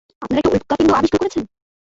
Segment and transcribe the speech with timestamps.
[0.21, 1.43] আপনারা একটা উল্কাপিন্ড আবিষ্কার করেছেন?